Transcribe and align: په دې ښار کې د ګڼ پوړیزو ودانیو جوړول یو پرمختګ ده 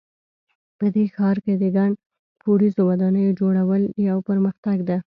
په 0.77 0.85
دې 0.95 1.05
ښار 1.15 1.37
کې 1.45 1.53
د 1.57 1.63
ګڼ 1.77 1.91
پوړیزو 2.41 2.81
ودانیو 2.89 3.37
جوړول 3.39 3.83
یو 4.09 4.17
پرمختګ 4.29 4.77
ده 4.89 4.97